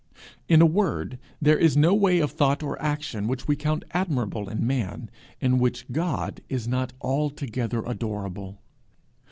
[0.49, 4.49] In a word, there is no way of thought or action which we count admirable
[4.49, 8.57] in man, in which God is not altogether adorable.